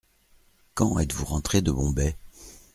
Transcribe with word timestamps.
Quand 0.73 0.97
êtes-vous 0.97 1.25
rentré 1.25 1.61
de 1.61 1.71
Bombay? 1.71 2.17